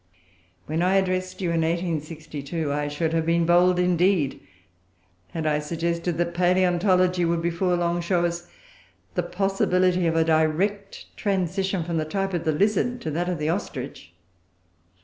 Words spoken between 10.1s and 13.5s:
a direct transition from the type of the lizard to that of the